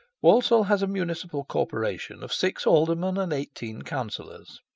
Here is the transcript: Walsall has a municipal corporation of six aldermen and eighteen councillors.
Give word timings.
Walsall 0.19 0.63
has 0.63 0.81
a 0.81 0.87
municipal 0.87 1.43
corporation 1.43 2.23
of 2.23 2.33
six 2.33 2.65
aldermen 2.65 3.19
and 3.19 3.31
eighteen 3.31 3.83
councillors. 3.83 4.59